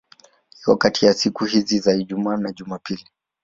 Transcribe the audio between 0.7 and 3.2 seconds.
kati ya siku za Ijumaa na Jumapili.